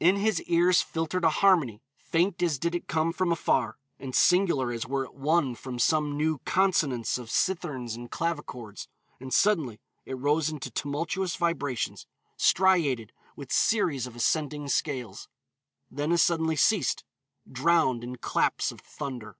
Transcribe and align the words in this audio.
In 0.00 0.16
his 0.16 0.40
ears 0.44 0.80
filtered 0.80 1.22
a 1.22 1.28
harmony, 1.28 1.82
faint 1.98 2.42
as 2.42 2.58
did 2.58 2.74
it 2.74 2.88
come 2.88 3.12
from 3.12 3.30
afar, 3.30 3.76
and 3.98 4.14
singular 4.14 4.72
as 4.72 4.86
were 4.86 5.04
it 5.04 5.14
won 5.14 5.54
from 5.54 5.78
some 5.78 6.16
new 6.16 6.38
consonance 6.46 7.18
of 7.18 7.28
citherns 7.30 7.94
and 7.94 8.10
clavichords, 8.10 8.88
and 9.20 9.34
suddenly 9.34 9.78
it 10.06 10.14
rose 10.14 10.48
into 10.48 10.70
tumultuous 10.70 11.36
vibrations, 11.36 12.06
striated 12.38 13.12
with 13.36 13.52
series 13.52 14.06
of 14.06 14.16
ascending 14.16 14.68
scales. 14.68 15.28
Then 15.90 16.10
as 16.10 16.22
suddenly 16.22 16.56
ceased, 16.56 17.04
drowned 17.46 18.02
in 18.02 18.16
claps 18.16 18.72
of 18.72 18.80
thunder. 18.80 19.36